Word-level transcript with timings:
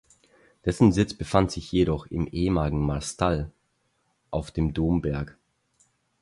Dessen 0.65 0.91
Sitz 0.91 1.13
befand 1.13 1.51
sich 1.51 1.71
jedoch 1.71 2.07
im 2.07 2.25
ehemaligen 2.25 2.83
Marstall 2.87 3.51
auf 4.31 4.49
dem 4.49 4.73
Domberg. 4.73 5.37